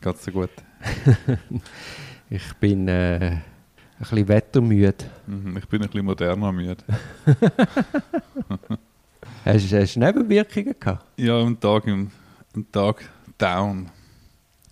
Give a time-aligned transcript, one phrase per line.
[0.00, 0.50] Geht's dir gut?
[2.30, 3.42] ich bin äh, ein
[3.98, 4.94] bisschen wettermüde.
[5.26, 6.82] Mhm, ich bin ein bisschen moderner müde.
[9.44, 11.04] hast, hast du Nebenwirkungen gehabt?
[11.18, 12.10] Ja, einen Tag, im,
[12.54, 13.90] einen Tag down.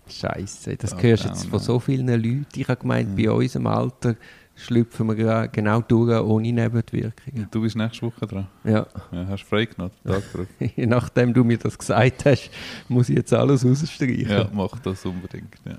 [0.09, 2.47] Scheiße, das Tag hörst du jetzt von so vielen Leuten.
[2.55, 3.15] Ich habe gemeint, mhm.
[3.15, 4.15] bei uns im Alter
[4.59, 7.47] schlüpfen wir genau durch ohne Nebenwirkungen.
[7.51, 8.47] Du bist nächste Woche dran?
[8.63, 8.85] Ja.
[9.11, 10.47] ja hast frei genommen, Tag drauf.
[10.75, 12.49] Nachdem du mir das gesagt hast,
[12.87, 14.29] muss ich jetzt alles rausstreichen.
[14.29, 15.77] Ja, mach das unbedingt, ja.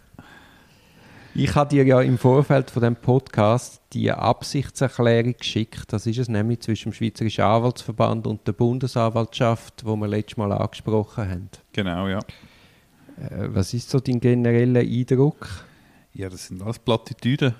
[1.32, 5.92] Ich habe dir ja im Vorfeld von dem Podcast die Absichtserklärung geschickt.
[5.92, 10.50] Das ist es nämlich zwischen dem Schweizerischen Anwaltsverband und der Bundesanwaltschaft, wo wir letztes Mal
[10.50, 11.48] angesprochen haben.
[11.72, 12.18] Genau, ja.
[12.18, 15.48] Äh, was ist so dein genereller Eindruck?
[16.14, 17.54] Ja, das sind alles Plattitüden.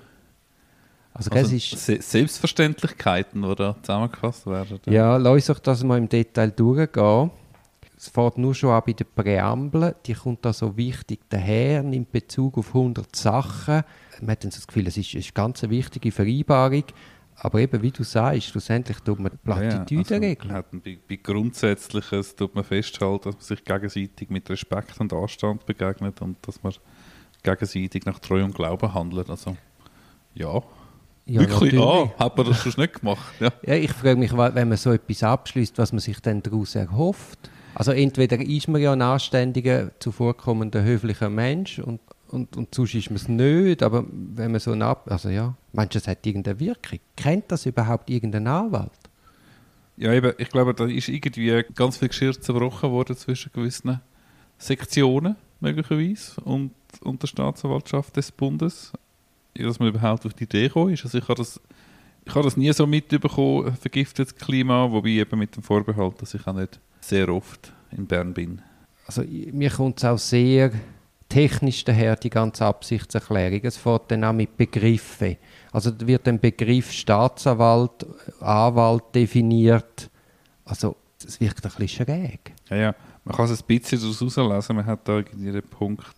[1.13, 4.79] Also, also ist Selbstverständlichkeiten, die da zusammengefasst werden.
[4.85, 7.31] Ja, lass uns das mal im Detail durchgehen.
[7.97, 12.11] Es fährt nur schon an bei der Präambel, die kommt da so wichtig daher, nimmt
[12.11, 13.83] Bezug auf 100 Sachen.
[14.21, 16.85] Man hat dann so das Gefühl, es ist, ist ganz eine wichtige Vereinbarung.
[17.35, 22.55] Aber eben, wie du sagst, schlussendlich tut man Plattitüden ja, also bei, bei Grundsätzliches tut
[22.55, 26.73] man festhalten, dass man sich gegenseitig mit Respekt und Anstand begegnet und dass man
[27.43, 29.29] gegenseitig nach Treu und Glauben handelt.
[29.29, 29.57] Also,
[30.35, 30.61] ja,
[31.25, 31.79] ja, Wirklich?
[31.79, 33.33] Ah, hat man das schon nicht gemacht?
[33.39, 33.51] Ja.
[33.65, 37.49] ja, ich frage mich, wenn man so etwas abschließt, was man sich dann daraus erhofft.
[37.75, 43.09] Also entweder ist man ja ein anständiger, zuvorkommender, höflicher Mensch und, und, und sonst ist
[43.09, 45.09] man es nicht, aber wenn man so ein Ab...
[45.09, 46.99] Also ja, meinst du, das hat irgendeine Wirkung?
[47.15, 48.91] Kennt das überhaupt irgendein Anwalt?
[49.97, 54.01] Ja, eben, ich glaube, da ist irgendwie ganz viel Geschirr zerbrochen worden zwischen gewissen
[54.57, 58.91] Sektionen, möglicherweise, und, und der Staatsanwaltschaft des Bundes
[59.53, 61.03] dass man überhaupt auf die Idee gekommen ist.
[61.03, 61.59] Also ich habe das,
[62.25, 66.45] ich habe das nie so mitbekommen, vergiftetes Klima, wobei eben mit dem Vorbehalt, dass ich
[66.47, 68.61] auch nicht sehr oft in Bern bin.
[69.07, 70.71] Also mir kommt es auch sehr
[71.27, 73.61] technisch daher, die ganze Absichtserklärung.
[73.63, 75.37] Es fährt dann auch mit Begriffen.
[75.71, 78.05] Also wird ein Begriff Staatsanwalt,
[78.41, 80.09] Anwalt definiert.
[80.65, 82.53] Also das wirkt ein bisschen schräg.
[82.69, 82.95] Ja, ja.
[83.23, 84.75] Man kann es ein bisschen daraus herauslesen.
[84.75, 86.15] Man hat da irgendwie den Punkt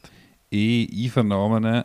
[0.51, 1.83] E, Einvernahmen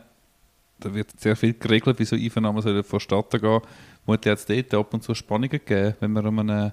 [0.80, 3.60] da wird sehr viel geregelt, wie so Einvernahmen sollen vonstatten gehen.
[4.06, 6.72] Muss jetzt dort ab und zu Spannungen geben, wenn man um einen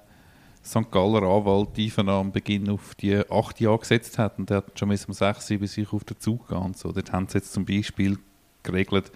[0.64, 0.90] St.
[0.90, 5.04] Galler Anwalt Einvernahmen Beginn auf die acht Jahre gesetzt hat und der hat schon bis
[5.04, 6.90] um sechs, sieben sich auf den Zug gehen so.
[6.90, 8.18] Dort haben sie jetzt zum Beispiel
[8.62, 9.12] geregelt,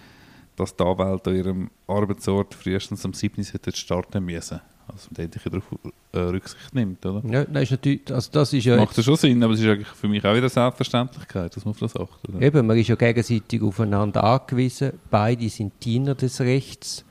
[0.56, 3.42] dass die Anwälte an ihrem Arbeitsort frühestens am 7.
[3.74, 4.60] starten müssen.
[4.92, 5.64] Also man darauf
[6.12, 7.22] äh, Rücksicht nimmt, oder?
[7.30, 9.66] Ja, das ist natürlich, also das ist ja Macht ja schon Sinn, aber es ist
[9.66, 12.28] eigentlich für mich auch wieder Selbstverständlichkeit, dass man auf das achtet.
[12.28, 12.42] Oder?
[12.42, 17.04] Eben, man ist ja gegenseitig aufeinander angewiesen, beide sind Diener des Rechts,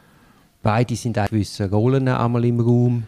[0.62, 3.04] beide sind auch gewisse Rollen einmal im Raum.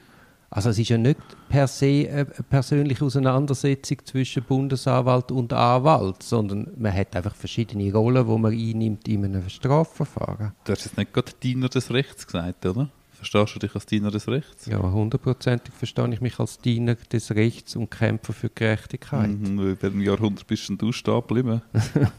[0.53, 1.17] Also es ist ja nicht
[1.47, 8.27] per se eine persönliche Auseinandersetzung zwischen Bundesanwalt und Anwalt, sondern man hat einfach verschiedene Rollen,
[8.27, 10.51] die man einnimmt in einem Strafverfahren.
[10.65, 12.89] Du hast jetzt nicht gerade Diener des Rechts gesagt, oder?
[13.21, 14.65] Verstehst du dich als Diener des Rechts?
[14.65, 19.29] Ja, hundertprozentig verstehe ich mich als Diener des Rechts und Kämpfer für Gerechtigkeit.
[19.29, 21.61] Mhm, in welchem Jahrhundert bist du stehen geblieben?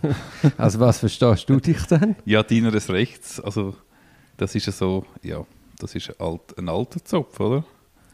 [0.57, 2.15] also was verstehst du dich denn?
[2.25, 3.75] Ja, Diener des Rechts, also
[4.37, 5.45] das ist ja so, ja,
[5.81, 7.65] das ist ein, alt, ein alter Zopf, oder?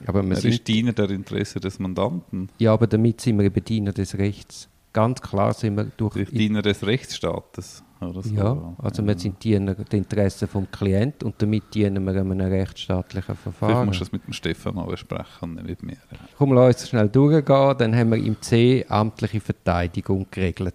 [0.06, 2.48] Aber er ist Diener der Interesse des Mandanten.
[2.56, 4.70] Ja, aber damit sind wir eben Diener des Rechts.
[4.98, 6.14] Ganz klar sind wir durch...
[6.14, 7.84] durch Diener des Rechtsstaates.
[8.00, 8.34] Oder so.
[8.34, 13.36] Ja, also wir sind Diener der Interessen vom Klienten und damit dienen wir einem rechtsstaatlichen
[13.36, 13.70] Verfahren.
[13.70, 15.96] Vielleicht musst du das mit dem Stefan mal besprechen, nicht mit mir.
[16.36, 17.76] Komm, lass uns schnell durchgehen.
[17.78, 20.74] Dann haben wir im C amtliche Verteidigung geregelt.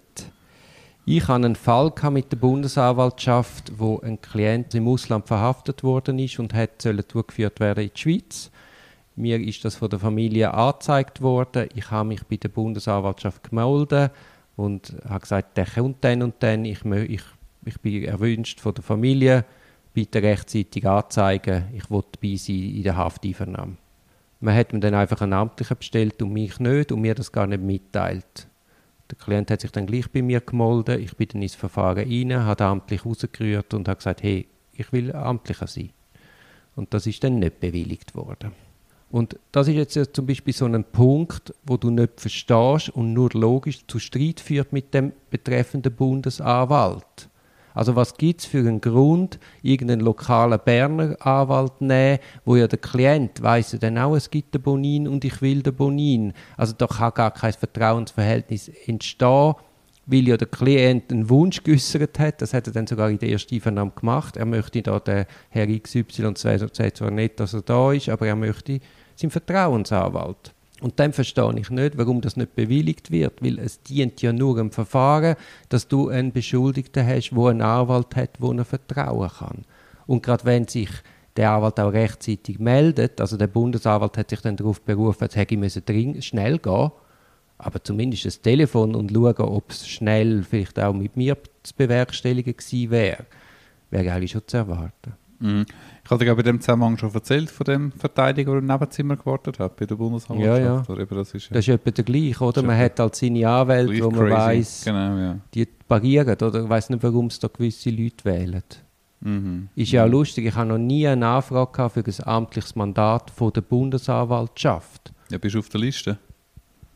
[1.04, 6.38] Ich hatte einen Fall mit der Bundesanwaltschaft, wo ein Klient im Ausland verhaftet worden ist
[6.38, 8.50] und hat durchgeführt werden in die Schweiz.
[9.16, 11.68] Mir ist das von der Familie angezeigt worden.
[11.74, 14.10] Ich habe mich bei der Bundesanwaltschaft gemeldet
[14.56, 17.22] und habe gesagt, der kommt dann und dann, ich, ich,
[17.64, 19.44] ich bin erwünscht von der Familie,
[19.92, 23.76] bitte rechtzeitig anzeigen, ich will dabei sein in der Hafteinvernahme.
[24.40, 27.46] Man hat mir dann einfach einen Amtlichen bestellt und mich nicht und mir das gar
[27.46, 28.48] nicht mitteilt.
[29.10, 32.44] Der Klient hat sich dann gleich bei mir gemeldet, ich bin dann ins Verfahren rein,
[32.44, 35.90] habe amtlich rausgerührt und habe gesagt, hey, ich will Amtlicher sein.
[36.74, 38.52] Und das ist dann nicht bewilligt worden.
[39.14, 43.30] Und das ist jetzt zum Beispiel so ein Punkt, wo du nicht verstehst und nur
[43.32, 47.28] logisch zu Streit führt mit dem betreffenden Bundesanwalt.
[47.74, 52.80] Also was gibt es für einen Grund, irgendeinen lokalen Berner Anwalt nehmen, wo ja der
[52.80, 56.32] Klient weiß ja dann auch, es gibt den Bonin und ich will den Bonin.
[56.56, 59.54] Also da kann gar kein Vertrauensverhältnis entstehen,
[60.06, 63.28] weil ja der Klient einen Wunsch geäußert hat, das hat er dann sogar in der
[63.28, 67.92] ersten Einvernahme gemacht, er möchte da den Herr XY, sagt zwar nicht, dass er da
[67.92, 68.80] ist, aber er möchte
[69.16, 70.54] sein Vertrauensanwalt.
[70.80, 74.58] Und dann verstehe ich nicht, warum das nicht bewilligt wird, weil es dient ja nur
[74.58, 75.36] im Verfahren,
[75.68, 79.64] dass du einen Beschuldigten hast, der einen Anwalt hat, wo er vertrauen kann.
[80.06, 80.90] Und gerade wenn sich
[81.36, 85.80] der Anwalt auch rechtzeitig meldet, also der Bundesanwalt hat sich dann darauf berufen, es hätte
[85.80, 86.90] dringend schnell gehen,
[87.56, 92.56] aber zumindest das Telefon und schauen, ob es schnell vielleicht auch mit mir zu bewerkstelligen
[92.56, 93.24] gewesen wäre,
[93.90, 95.14] wäre eigentlich schon zu erwarten.
[95.44, 95.66] Mhm.
[96.02, 99.58] Ich hatte dir bei dem Zusammenhang schon erzählt von dem Verteidiger, der im Nebenzimmer gewartet
[99.58, 100.88] hat bei der Bundesanwaltschaft.
[100.88, 101.06] Ja, ja.
[101.06, 102.62] Das ist, ja das ist etwa der gleiche, oder?
[102.62, 105.38] Man hat halt seine Anwälte, wo man weiß, genau, ja.
[105.52, 106.62] die parieren, oder?
[106.62, 108.62] Ich weiß nicht, warum es da gewisse Leute wählen.
[109.20, 109.68] Mhm.
[109.74, 113.52] Ist ja auch lustig, ich habe noch nie eine Anfrage für ein amtliches Mandat von
[113.52, 115.12] der Bundesanwaltschaft.
[115.30, 116.18] Ja, bist du auf der Liste?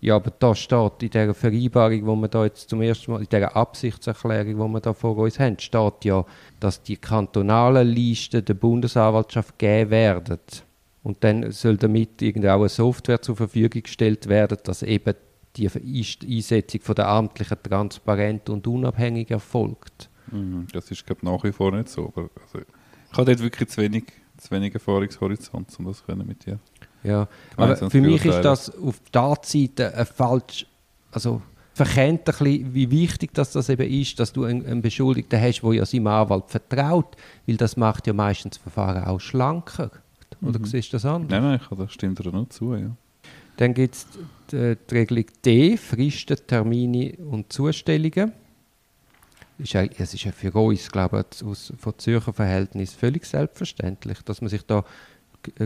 [0.00, 3.28] Ja, aber da steht in dieser Vereinbarung, wo wir da jetzt zum ersten Mal, in
[3.28, 6.24] dieser Absichtserklärung, die wir da vor uns haben, steht ja,
[6.60, 10.38] dass die kantonalen Listen der Bundesanwaltschaft gegeben werden.
[11.02, 15.14] Und dann soll damit auch eine Software zur Verfügung gestellt werden, dass eben
[15.56, 20.10] die Einsetzung von der amtlichen transparent und unabhängig erfolgt.
[20.30, 22.12] Mhm, das ist glaube nach wie vor nicht so.
[22.14, 24.04] Aber also, ich habe dort wirklich zu wenig,
[24.36, 26.60] zu wenig Erfahrungshorizont, um das können mit dir
[27.02, 30.66] ja, aber für mich ist das auf der Seite ein falsch,
[31.12, 31.42] also
[31.74, 35.62] verkennt ein bisschen, wie wichtig das, das eben ist, dass du einen, einen Beschuldigten hast,
[35.62, 37.16] der ja seinem Anwalt vertraut,
[37.46, 39.90] weil das macht ja meistens das Verfahren auch schlanker.
[40.42, 40.64] Oder mhm.
[40.64, 41.30] siehst du das anders?
[41.30, 42.90] Nein, nein, das stimmt dir noch zu, ja.
[43.56, 44.06] Dann gibt es
[44.52, 48.32] die, die, Regelung D, Fristen, Termine und Zustellungen.
[49.58, 54.22] Ist ja, es ist ja für uns, glaube ich, aus, von Zürcher Verhältnis völlig selbstverständlich,
[54.22, 54.84] dass man sich da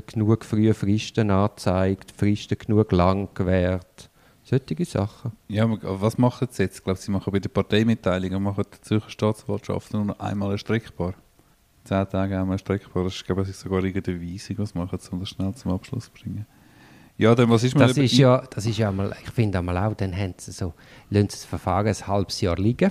[0.07, 4.11] genug frühe Fristen anzeigt, Fristen genug lang gewährt.
[4.45, 5.33] Solche Sachen.
[5.49, 6.79] Ja, aber was machen sie jetzt?
[6.79, 11.15] Ich glaube, sie machen bei der Parteimitteilung machen die Zürcher Staatsanwaltschaft nur noch einmal erstreckbar.
[11.85, 13.05] Zehn Tage einmal erstreckbar.
[13.05, 16.11] Das ist, glaube ich, sogar irgendeine Weisung, was machen, um das schnell zum Abschluss zu
[16.13, 16.47] bringen.
[17.19, 19.95] Ja, dann was ist das ist ja, das ist ja mal, ich finde einmal auch,
[19.95, 20.73] dann haben sie so,
[21.11, 22.91] lassen sie das Verfahren ein halbes Jahr liegen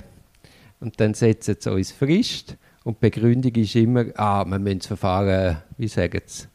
[0.80, 4.86] und dann setzen sie uns Frist und die Begründung ist immer, ah, wir müssen das
[4.86, 6.46] Verfahren, wie sagen sie,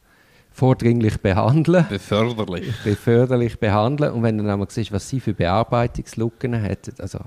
[0.58, 1.86] vordringlich behandeln.
[1.88, 2.74] Beförderlich.
[2.82, 4.12] Beförderlich behandeln.
[4.12, 7.20] Und wenn du dann einmal siehst, was sie für Bearbeitungslücken hätten, also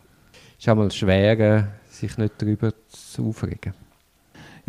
[0.60, 3.74] ist einmal schwer, sich nicht darüber zu aufregen.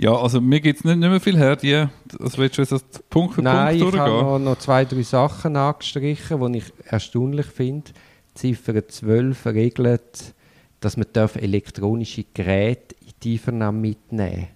[0.01, 1.57] Ja, also mir gibt es nicht, nicht mehr viel her.
[1.57, 3.99] Die, also willst du jetzt Punkt für Nein, Punkt durchgehen?
[3.99, 7.91] Nein, ich habe noch, noch zwei, drei Sachen angestrichen, die ich erstaunlich finde.
[8.35, 10.35] Ziffer 12 regelt,
[10.79, 14.49] dass man elektronische Geräte in die Einvernahme mitnehmen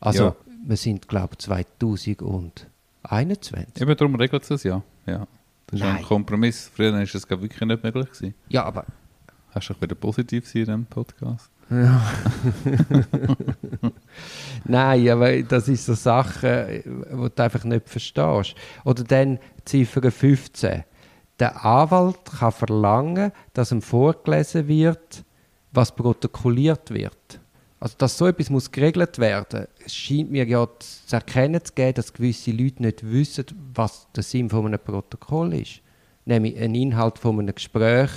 [0.00, 0.36] Also, ja.
[0.66, 2.69] wir sind, glaube ich, 2000 und
[3.02, 3.80] 21?
[3.80, 4.82] Eben darum regelt es das ja.
[5.06, 5.26] ja.
[5.66, 5.96] Das ist Nein.
[5.96, 6.70] ein Kompromiss.
[6.74, 8.06] Früher war es wirklich nicht möglich.
[8.06, 8.34] Gewesen.
[8.48, 8.84] Ja, aber...
[9.52, 11.50] Hast du auch wieder positiv sein in diesem Podcast?
[11.70, 12.02] Ja.
[14.64, 18.54] Nein, aber das ist so Sache, die du einfach nicht verstehst.
[18.84, 20.84] Oder dann Ziffer 15.
[21.38, 25.24] Der Anwalt kann verlangen, dass ihm vorgelesen wird,
[25.72, 27.40] was protokolliert wird.
[27.80, 31.94] Also, dass so etwas muss geregelt werden es scheint mir ja zu erkennen zu geben,
[31.94, 35.80] dass gewisse Leute nicht wissen, was der Sinn von einem Protokoll ist.
[36.26, 38.10] Nämlich einen Inhalt von einem Gespräch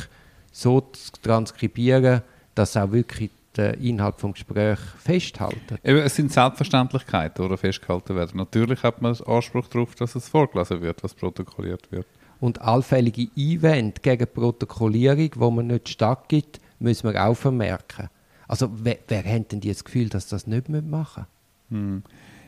[0.51, 2.21] so zu transkribieren,
[2.55, 5.77] dass auch wirklich der Inhalt des Gesprächs festhalten.
[5.83, 8.37] Eben, es sind Selbstverständlichkeiten, die festgehalten werden.
[8.37, 12.07] Natürlich hat man Anspruch darauf, dass es vorgelesen wird, was protokolliert wird.
[12.39, 18.09] Und allfällige Einwände gegen Protokollierung, wo man nicht stattgibt, müssen wir auch vermerken.
[18.47, 21.25] Also wer, wer hat denn das Gefühl, dass das nicht machen
[21.69, 22.03] hm.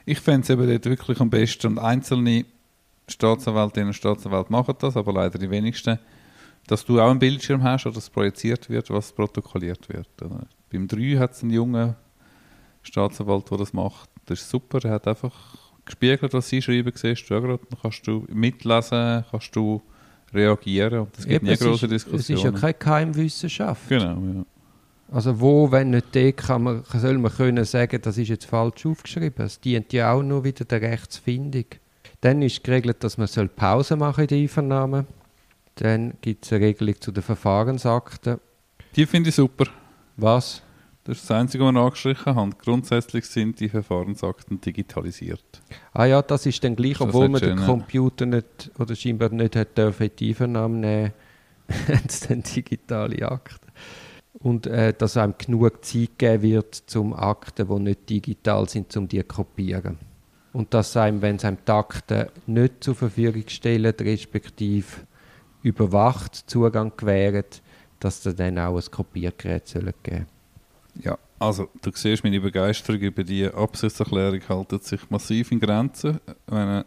[0.06, 2.46] Ich fände es eben dort wirklich am besten, und einzelne
[3.08, 6.00] Staatsanwältinnen und Staatsanwälte machen das, aber leider die wenigsten,
[6.68, 10.10] dass du auch einen Bildschirm hast oder es projiziert wird, was protokolliert wird.
[10.22, 10.48] Oder?
[10.72, 11.96] Beim 3 hat es einen jungen
[12.84, 14.10] Staatsanwalt, der das macht.
[14.26, 15.34] Das ist super, er hat einfach
[15.86, 19.82] gespiegelt, was sie schreiben, siehst du ja gerade, dann kannst du mitlesen, kannst du
[20.34, 22.20] reagieren und es gibt Eben, nie große Diskussionen.
[22.20, 23.88] Es ist ja keine Keimwissenschaft.
[23.88, 24.46] Genau, ja.
[25.12, 28.86] Also wo, wenn nicht der, kann man, soll man können sagen, das ist jetzt falsch
[28.86, 29.46] aufgeschrieben.
[29.46, 31.66] Es dient ja auch nur wieder der Rechtsfindung.
[32.22, 35.06] Dann ist geregelt, dass man soll Pause machen in der Einvernahme.
[35.76, 38.40] Dann gibt es eine Regelung zu den Verfahrensakten.
[38.96, 39.66] Die finde ich super.
[40.18, 40.64] Was?
[41.04, 42.58] Das ist das Einzige, was wir angestrichen haben.
[42.58, 45.62] Grundsätzlich sind die Verfahrensakten digitalisiert.
[45.94, 49.78] Ah ja, das ist dann gleich, obwohl man den Computer nicht, oder scheinbar nicht hat
[49.78, 51.14] dürfen die Einvernahme nehmen,
[51.88, 53.66] haben es dann digitale Akten
[54.40, 59.08] und äh, dass einem genug Zeit geben wird, zum Akten, die nicht digital sind, um
[59.08, 59.98] die zu kopieren.
[60.54, 64.86] Und dass einem, wenn es einem die Akten nicht zur Verfügung stellen, respektive
[65.64, 67.46] überwacht Zugang gewähren,
[68.00, 70.26] dass es dann auch ein Kopiergerät geben soll.
[71.02, 76.20] Ja, also du siehst, meine Begeisterung über die Absichtserklärung haltet sich massiv in Grenzen.
[76.26, 76.86] Ich, meine,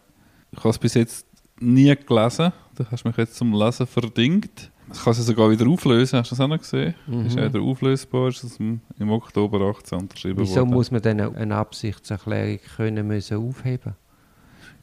[0.53, 1.27] ich habe es bis jetzt
[1.61, 2.53] nie gelesen.
[2.75, 4.71] Du hast mich jetzt zum Lesen verdingt.
[4.93, 6.19] Ich kann sie sogar wieder auflösen.
[6.19, 6.95] Hast du das auch noch gesehen?
[7.07, 7.27] Mhm.
[7.27, 8.29] Ist ja wieder auflösbar.
[8.29, 8.81] Ist das im,
[9.11, 10.71] Oktober 18 unterschrieben Wieso worden.
[10.71, 13.95] muss man dann eine Absichtserklärung können müssen aufheben?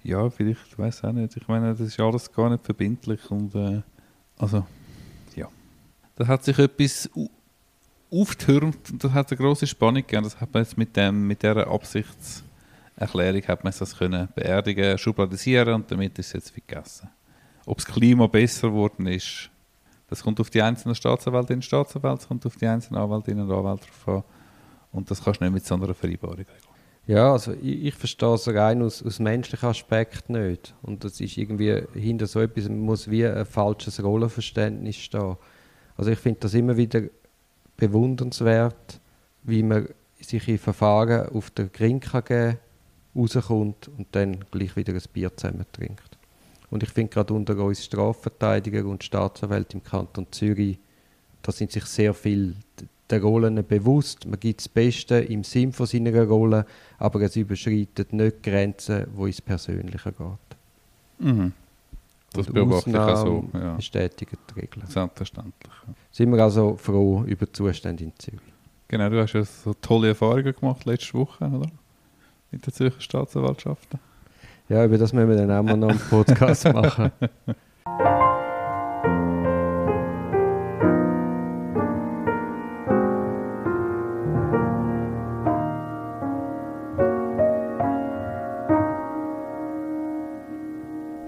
[0.04, 1.36] Ja, vielleicht, ich weiß auch nicht.
[1.36, 3.82] Ich meine, das ist alles gar nicht verbindlich und äh,
[4.38, 4.66] also,
[5.36, 5.48] ja.
[6.16, 7.30] Da hat sich etwas au-
[8.12, 10.24] aufgetürmt und das hat eine große Spannung gegeben.
[10.24, 15.74] Das hat man jetzt mit, dem, mit dieser Absichtserklärung hat man das können beerdigen, schubladisieren
[15.74, 17.10] und damit ist es jetzt vergessen.
[17.66, 19.50] Ob das Klima besser geworden ist,
[20.16, 23.56] das kommt auf die einzelnen Staatsanwältinnen und Staatsanwälte, das kommt auf die einzelnen Anwältinnen und
[23.56, 24.24] Anwälte drauf an.
[24.94, 26.46] Und das kannst du nicht mit so einer Vereinbarung.
[27.06, 30.74] Ja, also ich, ich verstehe es rein aus, aus menschlichen Aspekt nicht.
[30.82, 35.36] Und das ist irgendwie, hinter so etwas muss wie ein falsches Rollenverständnis stehen.
[35.98, 37.02] Also ich finde das immer wieder
[37.76, 39.02] bewundernswert,
[39.44, 39.90] wie man
[40.22, 42.58] sich in Verfahren auf der Grin kann geben
[43.16, 46.15] rauskommt und dann gleich wieder ein Bier zusammen trinkt.
[46.70, 50.80] Und ich finde gerade unter uns Strafverteidiger und Staatsanwälte im Kanton Zürich,
[51.42, 52.56] da sind sich sehr viel
[53.10, 54.26] der Rollen bewusst.
[54.26, 56.66] Man gibt das Beste im Sinn von seiner Rolle,
[56.98, 60.58] aber es überschreitet nicht Grenzen, wo ins Persönliche geht.
[61.20, 61.54] Mhm.
[62.34, 63.38] Das Und beobachte ich auch so.
[63.38, 63.76] Ausnahmen Ja.
[63.76, 64.88] bestätigen die Regeln.
[64.88, 65.74] Selbstverständlich.
[66.12, 68.42] Sind wir also froh über die Zustände in Zürich.
[68.88, 71.70] Genau, du hast ja so tolle Erfahrungen gemacht letzte Woche, oder?
[72.52, 74.00] Mit den Zürcher Staatsanwaltschaften.
[74.68, 77.12] Ja, über das müssen wir dann auch mal noch einen Podcast machen.